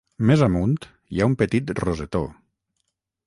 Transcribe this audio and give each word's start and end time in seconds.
Més 0.27 0.43
amunt 0.45 0.71
hi 0.85 1.19
ha 1.19 1.27
un 1.31 1.37
petit 1.43 1.71
rosetó. 1.83 2.25